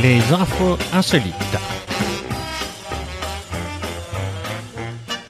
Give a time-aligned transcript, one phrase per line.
[0.00, 1.34] Les infos insolites.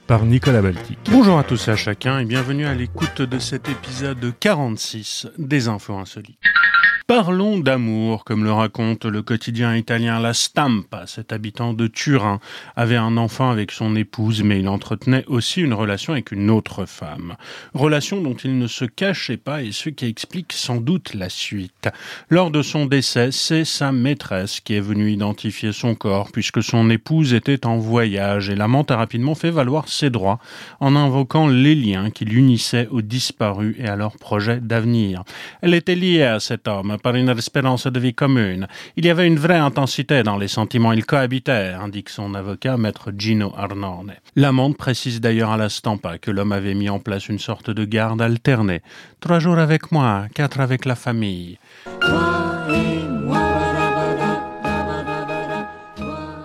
[0.05, 0.99] Par Nicolas Baltic.
[1.09, 5.69] Bonjour à tous et à chacun et bienvenue à l'écoute de cet épisode 46 des
[5.69, 6.37] infos insolites.
[7.09, 11.07] Parlons d'amour, comme le raconte le quotidien italien La Stampa.
[11.07, 12.39] Cet habitant de Turin
[12.75, 16.85] avait un enfant avec son épouse, mais il entretenait aussi une relation avec une autre
[16.85, 17.35] femme.
[17.73, 21.89] Relation dont il ne se cachait pas et ce qui explique sans doute la suite.
[22.29, 26.91] Lors de son décès, c'est sa maîtresse qui est venue identifier son corps puisque son
[26.91, 30.37] épouse était en voyage et l'amant a rapidement fait valoir ses droits
[30.79, 35.23] en invoquant les liens qui l'unissaient aux disparus et à leurs projets d'avenir.
[35.63, 38.67] Elle était liée à cet homme par une espérance de vie commune.
[38.95, 40.93] Il y avait une vraie intensité dans les sentiments.
[40.93, 44.13] Ils cohabitaient, indique son avocat, maître Gino Arnone.
[44.35, 47.85] L'amende précise d'ailleurs à la Stampa que l'homme avait mis en place une sorte de
[47.85, 48.81] garde alternée.
[49.19, 51.57] Trois jours avec moi, quatre avec la famille.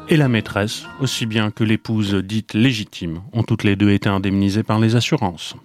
[0.09, 4.63] et la maîtresse, aussi bien que l'épouse dite légitime, ont toutes les deux été indemnisées
[4.63, 5.57] par les assurances.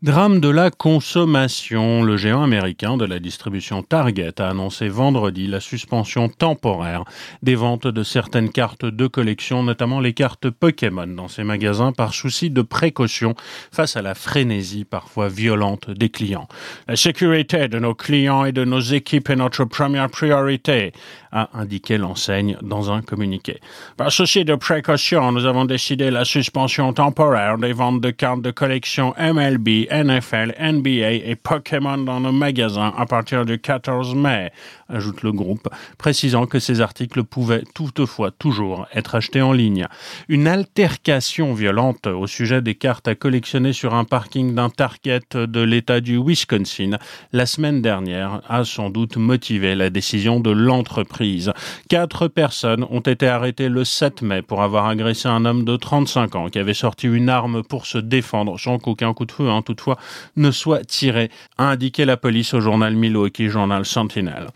[0.00, 2.04] Drame de la consommation.
[2.04, 7.02] Le géant américain de la distribution Target a annoncé vendredi la suspension temporaire
[7.42, 12.14] des ventes de certaines cartes de collection, notamment les cartes Pokémon dans ses magasins par
[12.14, 13.34] souci de précaution
[13.72, 16.46] face à la frénésie parfois violente des clients.
[16.86, 20.92] La sécurité de nos clients et de nos équipes est notre première priorité,
[21.32, 23.58] a indiqué l'enseigne dans un communiqué.
[23.96, 28.52] Par souci de précaution, nous avons décidé la suspension temporaire des ventes de cartes de
[28.52, 34.52] collection MLB NFL, NBA et Pokémon dans nos magasins à partir du 14 mai,
[34.88, 39.86] ajoute le groupe, précisant que ces articles pouvaient toutefois toujours être achetés en ligne.
[40.28, 45.60] Une altercation violente au sujet des cartes à collectionner sur un parking d'un Target de
[45.60, 46.98] l'État du Wisconsin
[47.32, 51.52] la semaine dernière a sans doute motivé la décision de l'entreprise.
[51.88, 56.34] Quatre personnes ont été arrêtées le 7 mai pour avoir agressé un homme de 35
[56.36, 59.62] ans qui avait sorti une arme pour se défendre sans qu'aucun coup de feu, hein,
[59.78, 59.98] toutefois,
[60.36, 64.48] ne soit tiré, a indiqué la police au journal Milwaukee Journal Sentinel.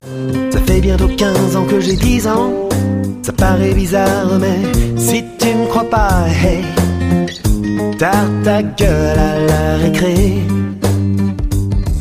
[0.50, 2.68] Ça fait bientôt 15 ans que j'ai 10 ans.
[3.22, 4.60] Ça paraît bizarre, mais
[4.96, 6.64] si tu me crois pas, hey,
[7.98, 10.42] t'as ta gueule à la récré.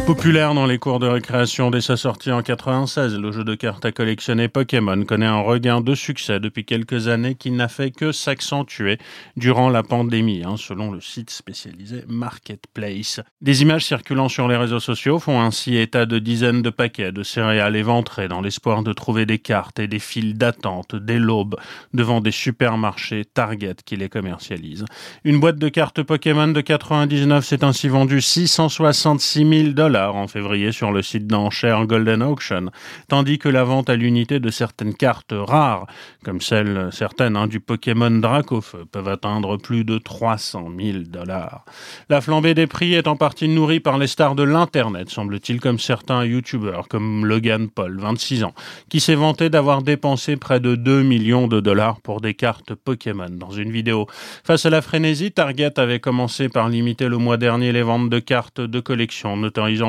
[0.08, 3.86] Populaire dans les cours de récréation dès sa sortie en 96, le jeu de cartes
[3.86, 8.12] à collectionner Pokémon connaît un regain de succès depuis quelques années qui n'a fait que
[8.12, 8.98] s'accentuer
[9.38, 13.22] durant la pandémie, hein, selon le site spécialisé Marketplace.
[13.42, 17.24] Des images circulant sur les réseaux sociaux font ainsi état de dizaines de paquets de
[17.24, 21.56] céréales éventrés dans l'espoir de trouver des cartes et des files d'attente dès l'aube
[21.94, 24.86] devant des supermarchés Target qui les commercialisent.
[25.24, 30.72] Une boîte de cartes Pokémon de 99 s'est ainsi vendue 666 000 dollars en février
[30.72, 32.72] sur le site d'enchères Golden Auction,
[33.08, 35.88] tandis que la vente à l'unité de certaines cartes rares,
[36.24, 41.66] comme celles certaines hein, du Pokémon Dracofeu, peuvent atteindre plus de 300 000 dollars.
[42.10, 45.80] La flambée des prix est en partie nourrie par les stars de l'Internet, semble-t-il, comme
[45.80, 48.54] certains YouTubeurs, comme Logan Paul, 26 ans,
[48.90, 53.30] qui s'est vanté d'avoir dépensé près de 2 millions de dollars pour des cartes Pokémon
[53.30, 54.08] dans une vidéo.
[54.44, 58.20] Face à la frénésie, Target avait commencé par limiter le mois dernier les ventes de
[58.20, 59.36] cartes de collection,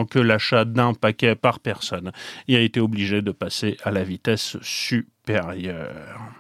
[0.05, 2.13] que l'achat d'un paquet par personne
[2.49, 6.33] et a été obligé de passer à la vitesse supérieure.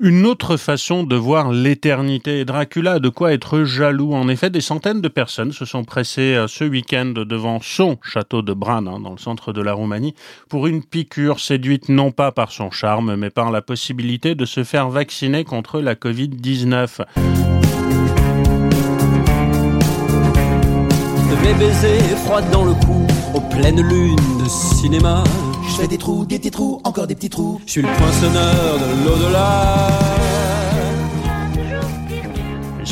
[0.00, 2.44] Une autre façon de voir l'éternité.
[2.44, 4.12] Dracula de quoi être jaloux?
[4.12, 8.42] En effet, des centaines de personnes se sont pressées euh, ce week-end devant son château
[8.42, 10.14] de Bran, hein, dans le centre de la Roumanie,
[10.48, 14.64] pour une piqûre séduite non pas par son charme, mais par la possibilité de se
[14.64, 17.53] faire vacciner contre la Covid-19.
[21.42, 25.24] Mes baisers froides dans le cou, aux pleines lunes de cinéma.
[25.68, 27.60] Je fais des trous, des petits trous, encore des petits trous.
[27.66, 29.88] Je suis le poinçonneur de l'au-delà.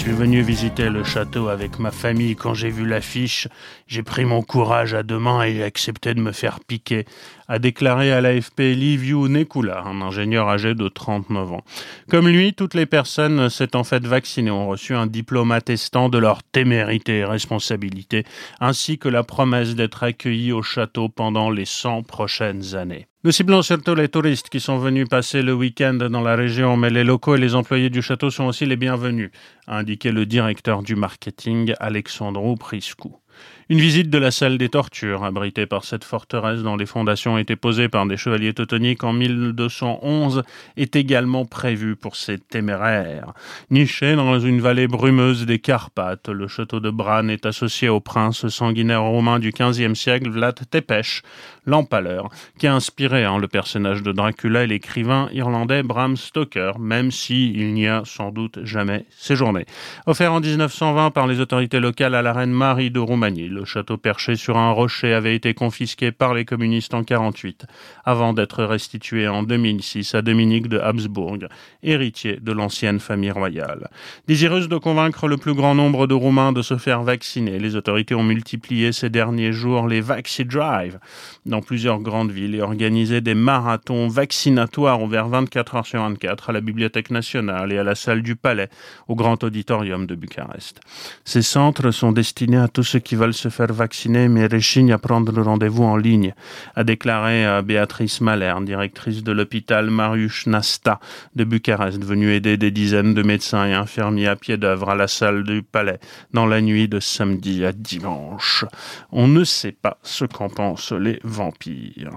[0.03, 2.35] Suis venu visiter le château avec ma famille.
[2.35, 3.47] Quand j'ai vu l'affiche,
[3.87, 7.05] j'ai pris mon courage à deux mains et accepté de me faire piquer,
[7.47, 11.65] a déclaré à l'AFP Liviu Nekula, un ingénieur âgé de 39 ans.
[12.11, 16.43] Comme lui, toutes les personnes s'étant faites vacciner ont reçu un diplôme attestant de leur
[16.43, 18.25] témérité et responsabilité,
[18.59, 23.07] ainsi que la promesse d'être accueillis au château pendant les 100 prochaines années.
[23.25, 26.91] Nous ciblons surtout les touristes qui sont venus passer le week-end dans la région, mais
[26.91, 29.31] les locaux et les employés du château sont aussi les bienvenus,
[29.69, 33.22] a indiqué le directeur du marketing Alexandro Priscu.
[33.69, 37.57] Une visite de la salle des tortures, abritée par cette forteresse dont les fondations étaient
[37.57, 40.43] posées par des chevaliers teutoniques en 1211,
[40.77, 43.33] est également prévue pour ces téméraires.
[43.71, 48.49] Niché dans une vallée brumeuse des Carpates, le château de Bran est associé au prince
[48.49, 51.23] sanguinaire romain du XVe siècle Vlad Tepes,
[51.65, 57.11] l'empaleur, qui a inspiré hein, le personnage de Dracula et l'écrivain irlandais Bram Stoker, même
[57.11, 59.67] s'il il n'y a sans doute jamais séjourné.
[60.07, 63.97] Offert en 1920 par les autorités locales à la reine Marie de Roumanie, le château
[63.97, 67.67] perché sur un rocher avait été confisqué par les communistes en 48,
[68.05, 71.39] avant d'être restitué en 2006 à Dominique de Habsbourg,
[71.83, 73.89] héritier de l'ancienne famille royale.
[74.27, 78.15] Désireuse de convaincre le plus grand nombre de Roumains de se faire vacciner, les autorités
[78.15, 80.99] ont multiplié ces derniers jours les Vaxi Drive
[81.47, 86.53] dans plusieurs grandes villes et organisé des marathons vaccinatoires ouverts 24 heures sur 24 à
[86.53, 88.69] la Bibliothèque nationale et à la salle du Palais,
[89.09, 90.81] au Grand Auditorium de Bucarest.
[91.25, 95.33] Ces centres sont destinés à tous ceux qui veulent faire vacciner mais réchignent à prendre
[95.33, 96.35] le rendez-vous en ligne,
[96.75, 101.01] a déclaré euh, Béatrice Mahler, directrice de l'hôpital Marius Nasta
[101.35, 105.09] de Bucarest, venue aider des dizaines de médecins et infirmiers à pied d'œuvre à la
[105.09, 105.99] salle du Palais
[106.33, 108.65] dans la nuit de samedi à dimanche.
[109.11, 112.17] On ne sait pas ce qu'en pensent les vampires.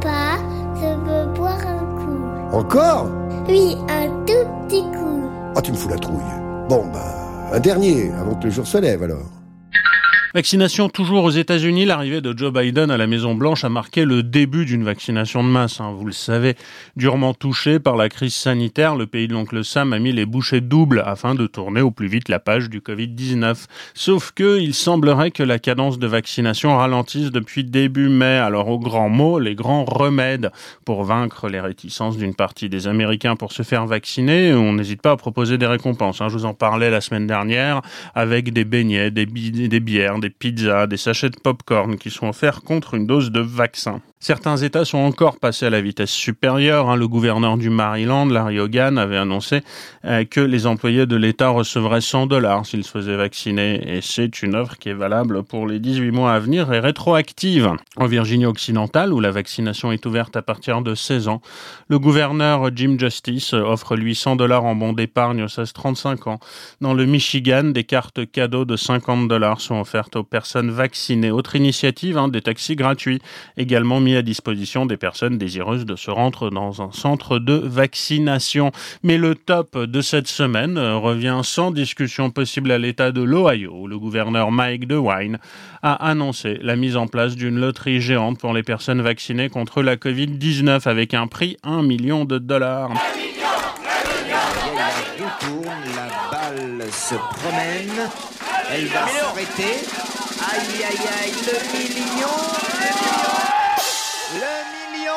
[0.00, 0.38] Papa,
[0.74, 2.56] je veux boire un coup.
[2.56, 3.10] Encore?
[3.48, 5.28] Oui, un tout petit coup.
[5.56, 6.20] Ah, tu me fous la trouille.
[6.68, 9.30] Bon, bah, un dernier, avant que le jour se lève alors.
[10.36, 11.86] Vaccination toujours aux États-Unis.
[11.86, 15.80] L'arrivée de Joe Biden à la Maison-Blanche a marqué le début d'une vaccination de masse.
[15.80, 15.94] Hein.
[15.96, 16.56] Vous le savez,
[16.94, 20.60] durement touché par la crise sanitaire, le pays de l'oncle Sam a mis les bouchées
[20.60, 23.64] doubles afin de tourner au plus vite la page du Covid-19.
[23.94, 28.36] Sauf que il semblerait que la cadence de vaccination ralentisse depuis début mai.
[28.36, 30.50] Alors aux grands mots, les grands remèdes
[30.84, 35.12] pour vaincre les réticences d'une partie des Américains pour se faire vacciner, on n'hésite pas
[35.12, 36.20] à proposer des récompenses.
[36.20, 36.28] Hein.
[36.28, 37.80] Je vous en parlais la semaine dernière
[38.14, 42.62] avec des beignets, des, des bières, des pizzas, des sachets de pop-corn qui sont offerts
[42.62, 44.02] contre une dose de vaccin.
[44.18, 46.88] Certains États sont encore passés à la vitesse supérieure.
[46.88, 46.96] Hein.
[46.96, 49.60] Le gouverneur du Maryland, Larry Hogan, avait annoncé
[50.06, 53.96] euh, que les employés de l'État recevraient 100 dollars s'ils se faisaient vacciner.
[53.96, 57.72] Et c'est une offre qui est valable pour les 18 mois à venir et rétroactive.
[57.96, 61.42] En Virginie occidentale, où la vaccination est ouverte à partir de 16 ans,
[61.88, 66.40] le gouverneur Jim Justice offre lui 100 dollars en bon d'épargne aux 16-35 ans.
[66.80, 71.30] Dans le Michigan, des cartes cadeaux de 50 dollars sont offertes aux personnes vaccinées.
[71.30, 73.20] Autre initiative, hein, des taxis gratuits
[73.58, 78.70] également mis à disposition des personnes désireuses de se rendre dans un centre de vaccination.
[79.02, 83.72] Mais le top de cette semaine euh, revient sans discussion possible à l'État de l'Ohio,
[83.74, 85.38] où le gouverneur Mike DeWine
[85.82, 89.96] a annoncé la mise en place d'une loterie géante pour les personnes vaccinées contre la
[89.96, 92.92] Covid-19 avec un prix 1 million de dollars.
[96.92, 98.08] se promène,
[98.72, 99.74] elle va s'arrêter.
[100.52, 102.56] Aïe aïe aïe, le million
[104.34, 105.12] le million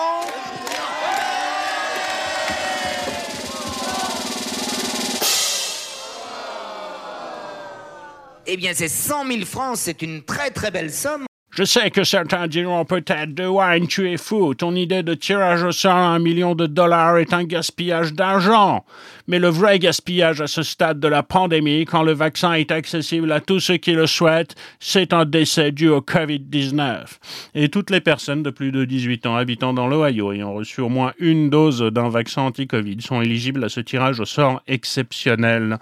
[8.51, 11.28] Eh bien, c'est 100 000 francs, c'est une très très belle somme.
[11.59, 14.53] Je sais que certains diront peut-être de Wine, tu es fou.
[14.53, 18.85] Ton idée de tirage au sort à un million de dollars est un gaspillage d'argent.
[19.27, 23.29] Mais le vrai gaspillage à ce stade de la pandémie, quand le vaccin est accessible
[23.33, 27.17] à tous ceux qui le souhaitent, c'est un décès dû au COVID-19.
[27.56, 30.88] Et toutes les personnes de plus de 18 ans habitant dans l'Ohio ayant reçu au
[30.88, 35.77] moins une dose d'un vaccin anti-Covid sont éligibles à ce tirage au sort exceptionnel.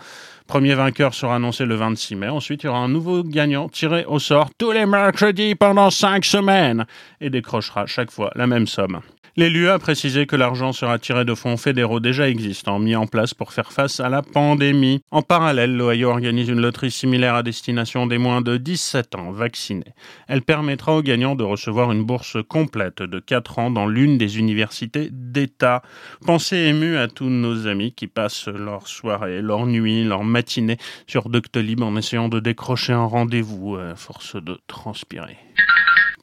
[0.48, 2.30] Premier vainqueur sera annoncé le 26 mai.
[2.30, 6.26] Ensuite, il y aura un nouveau gagnant tiré au sort tous les mercredis pendant cinq
[6.26, 6.86] semaines
[7.20, 9.02] et décrochera chaque fois la même somme.
[9.40, 13.36] L'élu a précisé que l'argent sera tiré de fonds fédéraux déjà existants, mis en place
[13.36, 15.04] pour faire face à la pandémie.
[15.12, 19.94] En parallèle, l'Ohio organise une loterie similaire à destination des moins de 17 ans vaccinés.
[20.28, 24.40] Elle permettra aux gagnants de recevoir une bourse complète de 4 ans dans l'une des
[24.40, 25.84] universités d'État.
[26.26, 31.30] Pensez ému à tous nos amis qui passent leur soirée, leur nuit, leur matinée sur
[31.30, 35.38] Doctolib en essayant de décrocher un rendez-vous à force de transpirer.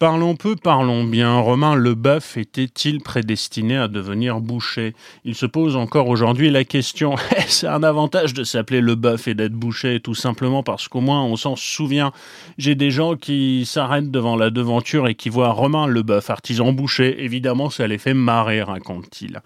[0.01, 1.39] Parlons peu, parlons bien.
[1.39, 4.93] Romain Leboeuf était-il prédestiné à devenir boucher?
[5.25, 7.15] Il se pose encore aujourd'hui la question.
[7.47, 11.37] C'est un avantage de s'appeler Leboeuf et d'être boucher, tout simplement parce qu'au moins on
[11.37, 12.11] s'en souvient?
[12.59, 17.23] J'ai des gens qui s'arrêtent devant la devanture et qui voient Romain Leboeuf, artisan boucher.
[17.23, 19.43] Évidemment, ça les fait marrer, raconte-t-il.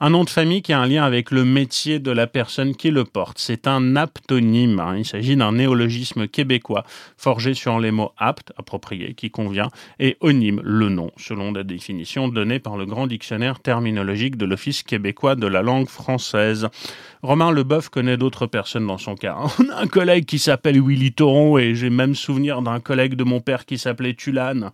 [0.00, 2.90] Un nom de famille qui a un lien avec le métier de la personne qui
[2.90, 3.36] le porte.
[3.38, 4.80] C'est un aptonyme.
[4.80, 4.96] Hein.
[4.96, 6.84] Il s'agit d'un néologisme québécois
[7.18, 9.68] forgé sur les mots apte, approprié, qui convient
[10.00, 14.82] et onyme le nom, selon la définition donnée par le grand dictionnaire terminologique de l'Office
[14.82, 16.68] québécois de la langue française.
[17.22, 19.36] Romain Leboeuf connaît d'autres personnes dans son cas.
[19.60, 23.24] On a un collègue qui s'appelle Willy Toron et j'ai même souvenir d'un collègue de
[23.24, 24.70] mon père qui s'appelait Tulane.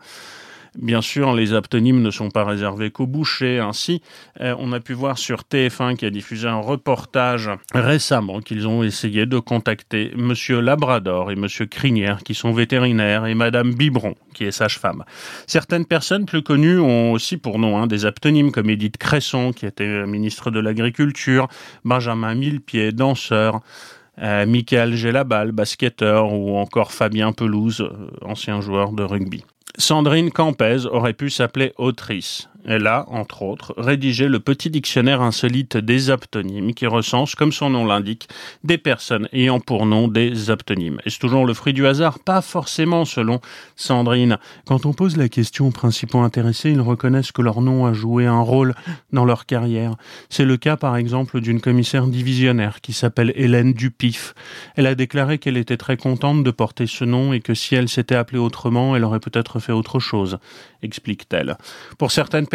[0.78, 3.60] Bien sûr, les aptonymes ne sont pas réservés qu'aux bouchers.
[3.60, 4.02] Ainsi,
[4.40, 8.82] euh, on a pu voir sur TF1 qui a diffusé un reportage récemment qu'ils ont
[8.82, 14.44] essayé de contacter Monsieur Labrador et Monsieur Crinière qui sont vétérinaires et Madame Biberon qui
[14.44, 15.04] est sage-femme.
[15.46, 19.64] Certaines personnes plus connues ont aussi pour nom hein, des aptonymes comme Edith Cresson qui
[19.64, 21.48] était ministre de l'Agriculture,
[21.84, 23.60] Benjamin Millepied, danseur.
[24.18, 29.44] Euh, Michael Gélabal, basketteur, ou encore Fabien Pelouse, euh, ancien joueur de rugby.
[29.78, 32.48] Sandrine Campez aurait pu s'appeler autrice.
[32.66, 37.70] Elle a, entre autres, rédigé le petit dictionnaire insolite des aptonymes qui recense, comme son
[37.70, 38.28] nom l'indique,
[38.64, 41.00] des personnes ayant pour nom des aptonymes.
[41.04, 42.18] Est-ce toujours le fruit du hasard?
[42.18, 43.40] Pas forcément, selon
[43.76, 44.38] Sandrine.
[44.66, 48.26] Quand on pose la question aux principaux intéressés, ils reconnaissent que leur nom a joué
[48.26, 48.74] un rôle
[49.12, 49.94] dans leur carrière.
[50.28, 54.34] C'est le cas, par exemple, d'une commissaire divisionnaire qui s'appelle Hélène Dupif.
[54.74, 57.88] Elle a déclaré qu'elle était très contente de porter ce nom et que si elle
[57.88, 60.38] s'était appelée autrement, elle aurait peut-être fait autre chose,
[60.82, 61.56] explique-t-elle.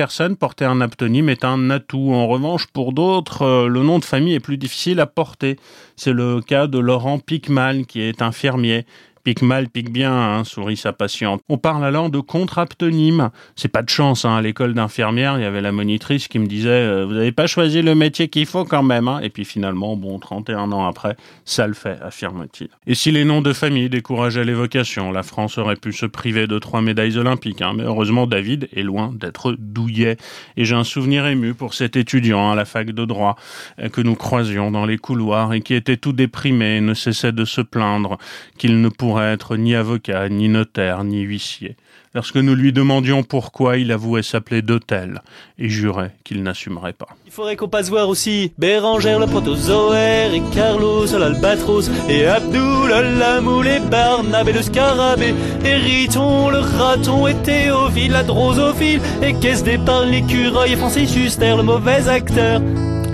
[0.02, 2.10] Personne, porter un aptonyme est un atout.
[2.12, 5.58] En revanche, pour d'autres, euh, le nom de famille est plus difficile à porter.
[5.96, 8.88] C'est le cas de Laurent Picmal, qui est infirmier
[9.24, 11.42] Pique mal, pique bien, hein, sourit sa patiente.
[11.48, 13.30] On parle alors de contre-aptonyme.
[13.56, 14.36] C'est pas de chance, hein.
[14.36, 17.46] à l'école d'infirmière, il y avait la monitrice qui me disait euh, Vous n'avez pas
[17.46, 19.08] choisi le métier qu'il faut quand même.
[19.08, 19.20] Hein.
[19.22, 22.70] Et puis finalement, bon, 31 ans après, ça le fait, affirme-t-il.
[22.88, 26.58] Et si les noms de famille décourageaient l'évocation, la France aurait pu se priver de
[26.58, 27.62] trois médailles olympiques.
[27.76, 30.18] Mais heureusement, David est loin d'être douillet.
[30.58, 33.36] Et j'ai un souvenir ému pour cet étudiant à la fac de droit
[33.80, 37.32] euh, que nous croisions dans les couloirs et qui était tout déprimé et ne cessait
[37.32, 38.18] de se plaindre
[38.58, 41.76] qu'il ne pourrait être ni avocat, ni notaire, ni huissier.
[42.14, 45.22] Lorsque nous lui demandions pourquoi, il avouait s'appeler Dotel
[45.58, 47.08] et jurait qu'il n'assumerait pas.
[47.26, 53.40] Il faudrait qu'on passe voir aussi Bérangère le protozoaire et Carlos l'albatros et Abdul la
[53.40, 59.64] moule et Barnabé le scarabée et Riton le raton et Théophile la drosophile et Caisse
[59.64, 62.62] d'épargne l'écureuil et Francis Huster le mauvais acteur.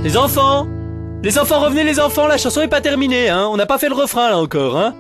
[0.04, 0.66] Les enfants
[1.22, 3.89] Les enfants revenez les enfants, la chanson est pas terminée hein, on n'a pas fait
[3.89, 4.96] le refrain là encore hein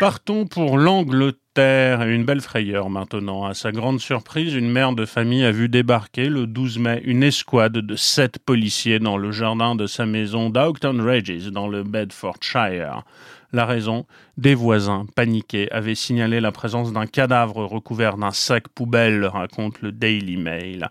[0.00, 3.46] Partons pour l'Angleterre et une belle frayeur maintenant.
[3.46, 7.24] À sa grande surprise, une mère de famille a vu débarquer le 12 mai une
[7.24, 13.02] escouade de sept policiers dans le jardin de sa maison d'Oakton Regis dans le Bedfordshire.
[13.52, 19.24] La raison, des voisins paniqués avaient signalé la présence d'un cadavre recouvert d'un sac poubelle,
[19.24, 20.90] raconte le Daily Mail.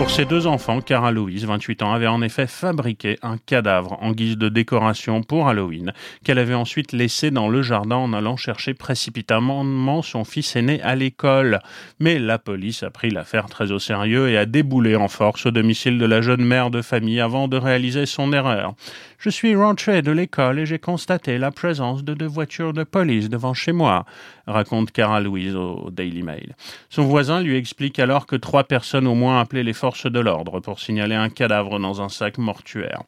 [0.00, 4.12] Pour ses deux enfants, Cara Louise, 28 ans, avait en effet fabriqué un cadavre en
[4.12, 5.92] guise de décoration pour Halloween,
[6.24, 10.96] qu'elle avait ensuite laissé dans le jardin en allant chercher précipitamment son fils aîné à
[10.96, 11.58] l'école.
[11.98, 15.50] Mais la police a pris l'affaire très au sérieux et a déboulé en force au
[15.50, 18.72] domicile de la jeune mère de famille avant de réaliser son erreur.
[19.18, 23.28] Je suis rentré de l'école et j'ai constaté la présence de deux voitures de police
[23.28, 24.06] devant chez moi,
[24.46, 26.56] raconte Cara Louise au Daily Mail.
[26.88, 30.60] Son voisin lui explique alors que trois personnes au moins appelaient les forces de l'ordre
[30.60, 33.02] pour signaler un cadavre dans un sac mortuaire.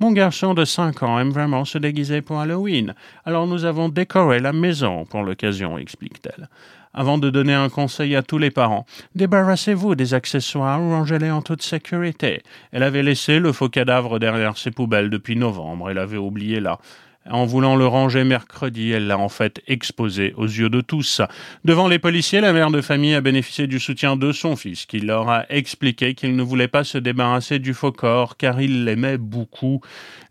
[0.00, 2.94] Mon garçon de 5 ans aime vraiment se déguiser pour Halloween,
[3.24, 6.48] alors nous avons décoré la maison pour l'occasion, explique-t-elle
[6.94, 8.86] avant de donner un conseil à tous les parents.
[9.14, 12.42] Débarrassez-vous des accessoires ou rangez-les en toute sécurité.
[12.72, 16.78] Elle avait laissé le faux cadavre derrière ses poubelles depuis novembre, elle avait oublié là.
[17.30, 21.20] En voulant le ranger mercredi, elle l'a en fait exposé aux yeux de tous.
[21.64, 25.00] Devant les policiers, la mère de famille a bénéficié du soutien de son fils, qui
[25.00, 29.18] leur a expliqué qu'il ne voulait pas se débarrasser du faux corps, car il l'aimait
[29.18, 29.82] beaucoup.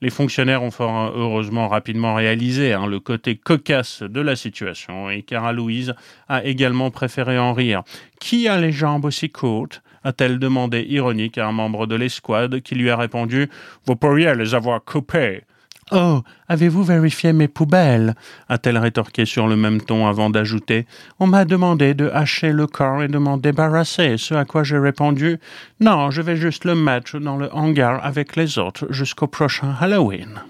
[0.02, 5.22] Les fonctionnaires ont fort heureusement rapidement réalisé hein, le côté cocasse de la situation, et
[5.22, 5.94] Cara Louise
[6.28, 7.84] a également préféré en rire.
[8.20, 9.84] Qui a les jambes aussi courtes?
[10.04, 13.50] A-t-elle demandé ironique à un membre de l'escouade qui lui a répondu
[13.86, 15.44] Vous pourriez les avoir coupées.
[15.92, 18.16] Oh, avez-vous vérifié mes poubelles?
[18.50, 20.86] a-t-elle rétorqué sur le même ton avant d'ajouter
[21.20, 24.78] On m'a demandé de hacher le corps et de m'en débarrasser, ce à quoi j'ai
[24.80, 25.40] répondu
[25.80, 30.42] Non, je vais juste le mettre dans le hangar avec les autres jusqu'au prochain Halloween.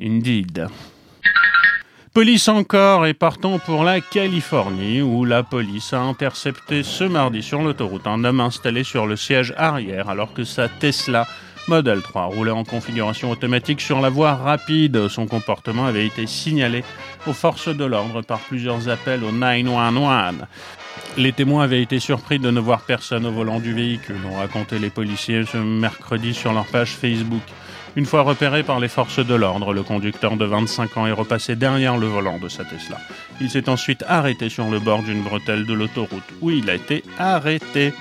[0.00, 0.68] Indeed.
[2.14, 7.62] Police encore et partons pour la Californie où la police a intercepté ce mardi sur
[7.62, 11.26] l'autoroute un homme installé sur le siège arrière alors que sa Tesla
[11.68, 15.08] Model 3 roulait en configuration automatique sur la voie rapide.
[15.08, 16.84] Son comportement avait été signalé
[17.26, 20.46] aux forces de l'ordre par plusieurs appels au 911.
[21.16, 24.78] Les témoins avaient été surpris de ne voir personne au volant du véhicule, ont raconté
[24.78, 27.42] les policiers ce mercredi sur leur page Facebook.
[27.94, 31.56] Une fois repéré par les forces de l'ordre, le conducteur de 25 ans est repassé
[31.56, 32.96] derrière le volant de sa Tesla.
[33.40, 37.04] Il s'est ensuite arrêté sur le bord d'une bretelle de l'autoroute, où il a été
[37.18, 37.92] arrêté.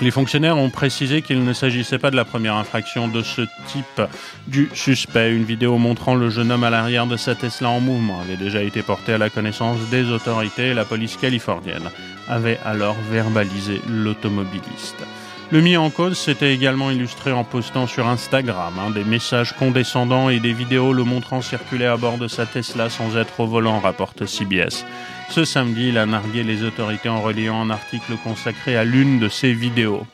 [0.00, 4.02] Les fonctionnaires ont précisé qu'il ne s'agissait pas de la première infraction de ce type
[4.48, 5.32] du suspect.
[5.32, 8.62] Une vidéo montrant le jeune homme à l'arrière de sa Tesla en mouvement avait déjà
[8.62, 11.90] été portée à la connaissance des autorités et la police californienne
[12.28, 15.04] avait alors verbalisé l'automobiliste.
[15.50, 20.30] Le mis en cause s'était également illustré en postant sur Instagram hein, des messages condescendants
[20.30, 23.78] et des vidéos le montrant circuler à bord de sa Tesla sans être au volant,
[23.78, 24.84] rapporte CBS.
[25.30, 29.28] Ce samedi, il a nargué les autorités en reliant un article consacré à l'une de
[29.28, 30.06] ses vidéos.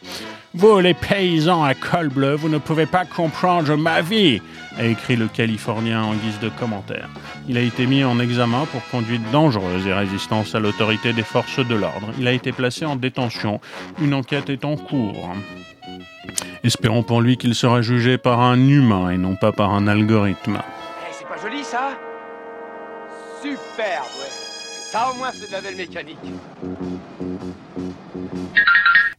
[0.52, 4.42] Vous, les paysans à col bleu, vous ne pouvez pas comprendre ma vie,
[4.76, 7.08] a écrit le Californien en guise de commentaire.
[7.48, 11.64] Il a été mis en examen pour conduite dangereuse et résistance à l'autorité des forces
[11.64, 12.08] de l'ordre.
[12.18, 13.60] Il a été placé en détention.
[14.00, 15.32] Une enquête est en cours.
[16.64, 20.58] Espérons pour lui qu'il sera jugé par un humain et non pas par un algorithme.
[20.58, 21.90] Eh, c'est pas joli ça?
[23.40, 24.28] Superbe.
[24.90, 26.18] Ça au moins c'est de la belle mécanique.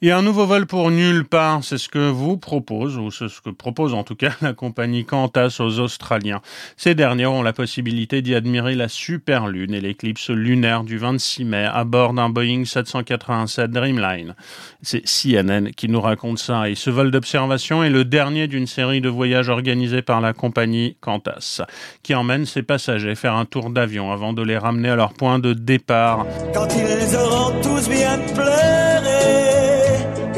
[0.04, 3.40] Et un nouveau vol pour nulle part, c'est ce que vous propose, ou c'est ce
[3.40, 6.42] que propose en tout cas la compagnie Qantas aux Australiens.
[6.76, 11.46] Ces derniers ont la possibilité d'y admirer la super lune et l'éclipse lunaire du 26
[11.46, 14.34] mai à bord d'un Boeing 787 Dreamline.
[14.82, 19.02] C'est CNN qui nous raconte ça et ce vol d'observation est le dernier d'une série
[19.02, 21.62] de voyages organisés par la compagnie Qantas,
[22.02, 25.38] qui emmène ses passagers faire un tour d'avion avant de les ramener à leur point
[25.38, 26.26] de départ.
[26.56, 28.18] Quand ils auront tous bien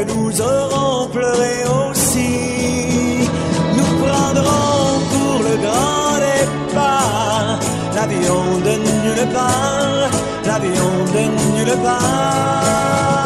[0.05, 3.29] que nous aurons pleuré aussi.
[3.77, 7.59] Nous prendrons pour le grand départ
[7.95, 10.11] l'avion de nulle part,
[10.45, 11.23] l'avion de
[11.57, 13.25] nulle part.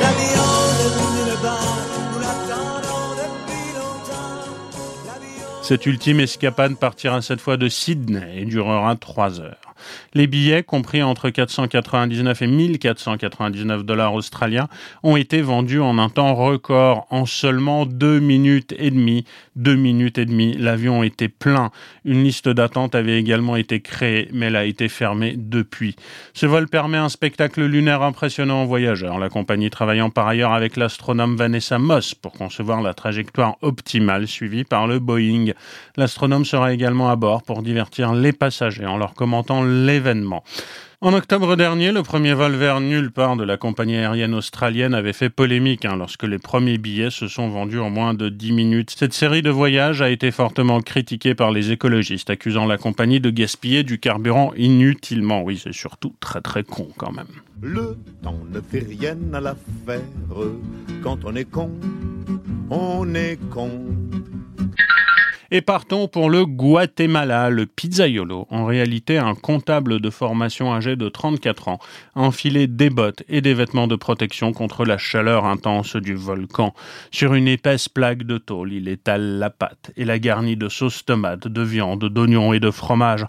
[0.00, 1.78] L'avion de nulle part,
[2.12, 5.62] nous l'attendons depuis longtemps.
[5.62, 9.67] Cette ultime escapade partira cette fois de Sydney et durera trois heures.
[10.14, 14.68] Les billets, compris entre 499 et 1499 dollars australiens,
[15.02, 19.24] ont été vendus en un temps record, en seulement deux minutes et demie.
[19.56, 21.70] Deux minutes et demie, l'avion était plein.
[22.04, 25.96] Une liste d'attente avait également été créée, mais elle a été fermée depuis.
[26.32, 30.76] Ce vol permet un spectacle lunaire impressionnant aux voyageurs, la compagnie travaillant par ailleurs avec
[30.76, 35.52] l'astronome Vanessa Moss pour concevoir la trajectoire optimale suivie par le Boeing.
[35.96, 40.42] L'astronome sera également à bord pour divertir les passagers en leur commentant l'événement.
[41.00, 45.12] En octobre dernier, le premier vol vers nulle part de la compagnie aérienne australienne avait
[45.12, 48.96] fait polémique hein, lorsque les premiers billets se sont vendus en moins de 10 minutes.
[48.98, 53.30] Cette série de voyages a été fortement critiquée par les écologistes, accusant la compagnie de
[53.30, 55.44] gaspiller du carburant inutilement.
[55.44, 57.28] Oui, c'est surtout très très con quand même.
[57.62, 60.00] Le temps ne fait rien à l'affaire.
[61.04, 61.70] Quand on est con,
[62.70, 63.70] on est con.
[65.50, 71.08] Et partons pour le Guatemala, le pizzaiolo, en réalité un comptable de formation âgé de
[71.08, 71.78] 34 ans,
[72.14, 76.74] enfilé des bottes et des vêtements de protection contre la chaleur intense du volcan.
[77.10, 81.06] Sur une épaisse plaque de tôle, il étale la pâte et la garnit de sauce
[81.06, 83.24] tomate, de viande, d'oignons et de fromage.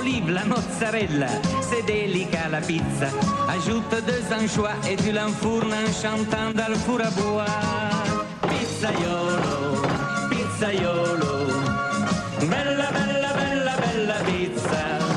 [0.00, 1.26] Olive, la mozzarella,
[1.60, 3.08] c'est délicat la pizza.
[3.48, 7.44] Ajoute deux anchois et tu l'enfournes en chantant dans le four à bois.
[8.48, 9.82] Pizzaiolo,
[10.30, 11.46] pizzaiolo,
[12.48, 13.09] bella, bella.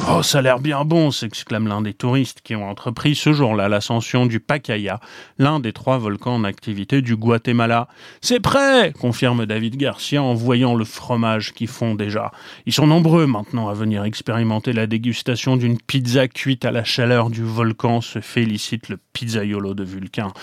[0.10, 3.70] Oh, ça a l'air bien bon, s'exclame l'un des touristes qui ont entrepris ce jour-là
[3.70, 5.00] l'ascension du Pacaya,
[5.38, 7.88] l'un des trois volcans en activité du Guatemala.
[8.20, 12.32] C'est prêt, confirme David Garcia en voyant le fromage qui fond déjà.
[12.66, 17.30] Ils sont nombreux maintenant à venir expérimenter la dégustation d'une pizza cuite à la chaleur
[17.30, 20.34] du volcan, se félicite le pizzaiolo de Vulcain.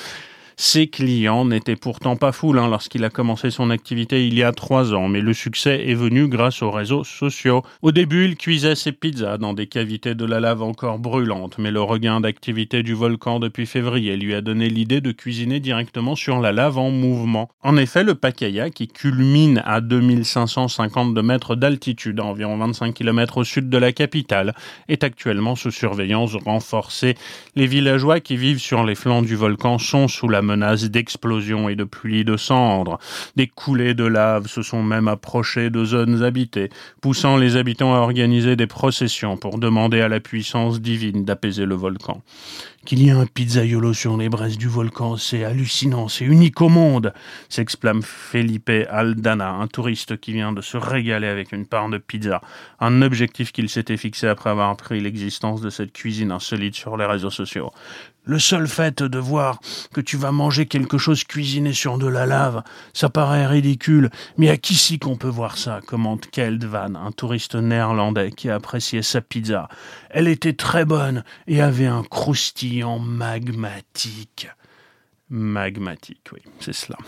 [0.63, 4.53] Ses clients n'étaient pourtant pas foules hein, lorsqu'il a commencé son activité il y a
[4.53, 7.63] trois ans, mais le succès est venu grâce aux réseaux sociaux.
[7.81, 11.71] Au début, il cuisait ses pizzas dans des cavités de la lave encore brûlantes, mais
[11.71, 16.41] le regain d'activité du volcan depuis février lui a donné l'idée de cuisiner directement sur
[16.41, 17.49] la lave en mouvement.
[17.63, 23.71] En effet, le Pacaya, qui culmine à 2552 mètres d'altitude, environ 25 km au sud
[23.71, 24.55] de la capitale,
[24.89, 27.15] est actuellement sous surveillance renforcée.
[27.57, 31.77] Les villageois qui vivent sur les flancs du volcan sont sous la menace d'explosions et
[31.77, 32.99] de pluies de cendres.
[33.37, 37.99] Des coulées de lave se sont même approchées de zones habitées, poussant les habitants à
[37.99, 42.23] organiser des processions pour demander à la puissance divine d'apaiser le volcan.
[42.87, 46.71] Qu'il y ait un pizzaiolo sur les braises du volcan, c'est hallucinant, c'est unique au
[46.71, 47.13] monde,
[47.51, 52.41] s'exclame Felipe Aldana, un touriste qui vient de se régaler avec une part de pizza.
[52.81, 57.05] Un objectif qu'il s'était fixé après avoir appris l'existence de cette cuisine insolite sur les
[57.05, 57.71] réseaux sociaux.
[58.31, 59.59] Le seul fait de voir
[59.93, 62.63] que tu vas manger quelque chose cuisiné sur de la lave,
[62.93, 67.11] ça paraît ridicule, mais à qui si qu'on peut voir ça commente Keld Van, un
[67.11, 69.69] touriste néerlandais qui appréciait sa pizza.
[70.11, 74.49] Elle était très bonne et avait un croustillant magmatique.
[75.29, 76.99] Magmatique, oui, c'est cela.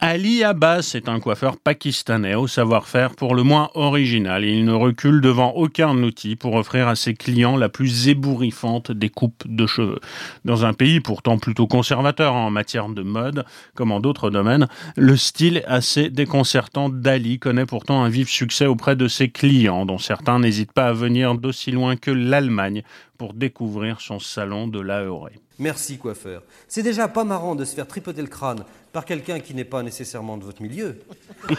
[0.00, 4.44] Ali Abbas est un coiffeur pakistanais au savoir-faire pour le moins original.
[4.44, 9.08] Il ne recule devant aucun outil pour offrir à ses clients la plus ébouriffante des
[9.08, 9.98] coupes de cheveux.
[10.44, 15.16] Dans un pays pourtant plutôt conservateur en matière de mode, comme en d'autres domaines, le
[15.16, 20.38] style assez déconcertant d'Ali connaît pourtant un vif succès auprès de ses clients, dont certains
[20.38, 22.84] n'hésitent pas à venir d'aussi loin que l'Allemagne
[23.18, 25.30] pour découvrir son salon de l'AERE.
[25.58, 26.42] Merci coiffeur.
[26.68, 29.82] C'est déjà pas marrant de se faire tripoter le crâne par quelqu'un qui n'est pas
[29.82, 31.00] nécessairement de votre milieu.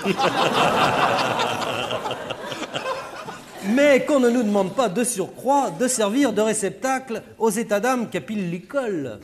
[3.76, 8.10] Mais qu'on ne nous demande pas de surcroît de servir de réceptacle aux états d'âme
[8.10, 9.20] capillicole.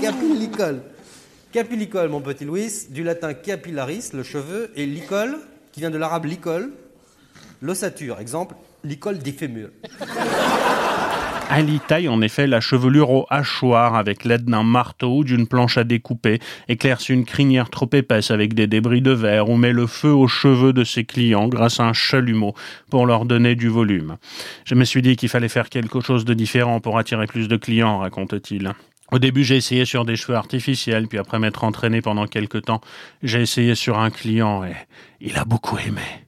[0.00, 0.80] Capillicole.
[1.52, 5.38] Capillicole, mon petit Louis, du latin capillaris, le cheveu, et licole,
[5.72, 6.70] qui vient de l'arabe licole,
[7.60, 8.18] l'ossature.
[8.18, 9.70] Exemple, licole des fémurs.
[11.48, 15.78] Ali taille en effet la chevelure au hachoir avec l'aide d'un marteau ou d'une planche
[15.78, 19.86] à découper, éclaircit une crinière trop épaisse avec des débris de verre ou met le
[19.86, 22.54] feu aux cheveux de ses clients grâce à un chalumeau
[22.90, 24.16] pour leur donner du volume.
[24.64, 27.56] Je me suis dit qu'il fallait faire quelque chose de différent pour attirer plus de
[27.56, 28.72] clients, raconte-t-il.
[29.12, 32.80] Au début, j'ai essayé sur des cheveux artificiels, puis après m'être entraîné pendant quelque temps,
[33.22, 34.74] j'ai essayé sur un client et
[35.20, 36.25] il a beaucoup aimé.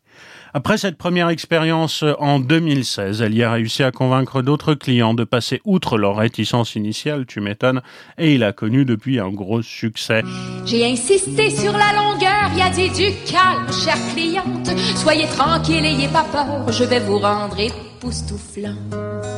[0.55, 5.25] Après cette première expérience en 2016, elle y a réussi à convaincre d'autres clients de
[5.25, 7.83] passer outre leur réticence initiale, tu m'étonnes,
[8.17, 10.23] et il a connu depuis un gros succès.
[10.65, 14.69] J'ai insisté sur la longueur, il a dit du calme, chère cliente.
[14.97, 19.38] Soyez tranquille, ayez pas peur, je vais vous rendre époustouflante.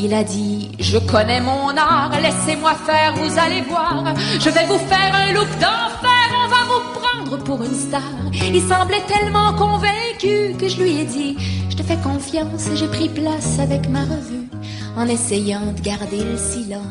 [0.00, 4.04] Il a dit, je connais mon art, laissez-moi faire, vous allez voir.
[4.38, 8.00] Je vais vous faire un look d'enfer, on va vous prendre pour une star.
[8.32, 11.36] Il semblait tellement convaincu que je lui ai dit,
[11.68, 14.48] je te fais confiance j'ai pris place avec ma revue
[14.96, 16.86] en essayant de garder le silence.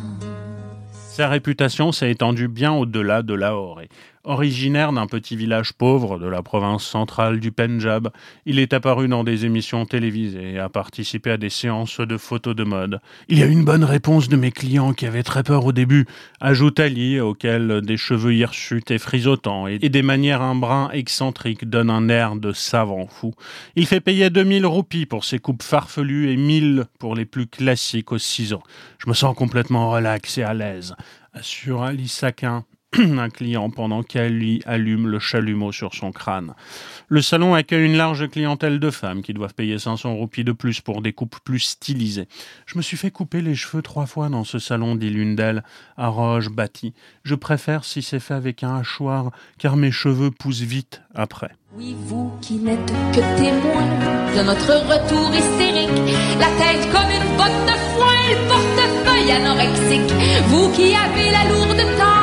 [0.91, 3.81] Sa réputation s'est étendue bien au-delà de Lahore.
[4.29, 8.09] Originaire d'un petit village pauvre de la province centrale du Pendjab,
[8.45, 12.53] il est apparu dans des émissions télévisées et a participé à des séances de photos
[12.53, 12.99] de mode.
[13.29, 16.07] Il y a une bonne réponse de mes clients qui avaient très peur au début,
[16.41, 21.89] ajoute Ali, auquel des cheveux hirsutes et frisotants et des manières un brin excentriques donnent
[21.89, 23.33] un air de savant fou.
[23.77, 28.11] Il fait payer 2000 roupies pour ses coupes farfelues et 1000 pour les plus classiques
[28.11, 28.63] aux ciseaux.
[28.97, 30.95] Je me sens complètement relax et à l'aise,
[31.33, 32.65] assure Ali Sakin,
[32.97, 36.53] un client pendant qu'elle lui allume le chalumeau sur son crâne.
[37.09, 40.81] Le salon accueille une large clientèle de femmes qui doivent payer 500 roupies de plus
[40.81, 42.27] pour des coupes plus stylisées.
[42.65, 45.63] Je me suis fait couper les cheveux trois fois dans ce salon, dit l'une d'elles,
[45.97, 46.93] à Roche bâtie.
[47.23, 51.51] Je préfère si c'est fait avec un hachoir, car mes cheveux poussent vite après.
[51.75, 53.85] Oui, vous qui n'êtes que témoin
[54.35, 55.67] de notre retour hystérique,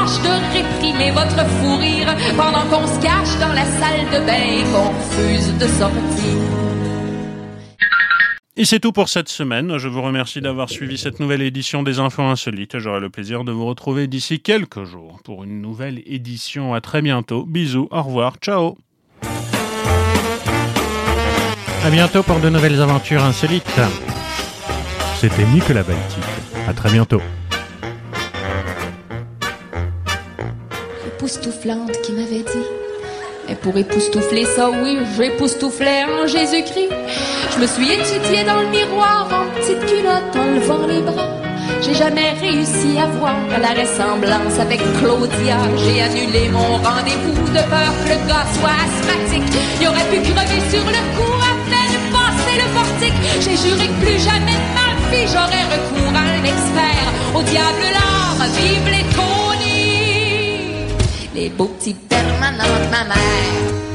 [0.04, 4.34] tâche de réprimer votre fou rire pendant qu'on se cache dans la salle de bain
[4.34, 6.34] et qu'on refuse de sortir.
[8.56, 9.78] Et c'est tout pour cette semaine.
[9.78, 12.78] Je vous remercie d'avoir suivi cette nouvelle édition des Infos Insolites.
[12.78, 16.72] J'aurai le plaisir de vous retrouver d'ici quelques jours pour une nouvelle édition.
[16.72, 17.44] À très bientôt.
[17.46, 18.78] Bisous, au revoir, ciao.
[21.84, 23.80] À bientôt pour de nouvelles aventures insolites.
[25.16, 26.24] C'était Nicolas Baltic.
[26.68, 27.20] À très bientôt.
[31.24, 32.66] Qui m'avait dit.
[33.48, 36.92] Et pour époustoufler ça, oui, j'époustouflais en Jésus-Christ.
[37.54, 41.28] Je me suis étudiée dans le miroir en petite culotte en levant les bras.
[41.80, 45.56] J'ai jamais réussi à voir la ressemblance avec Claudia.
[45.78, 49.48] J'ai annulé mon rendez-vous de peur que le gars soit asthmatique.
[49.80, 53.20] Il aurait pu crever sur le coup à peine passer le portique.
[53.40, 57.08] J'ai juré que plus jamais de ma vie j'aurais recours à un expert.
[57.34, 59.33] Au diable l'art, vive les Tony,
[61.34, 63.93] les beaux petits permanents de ma mère.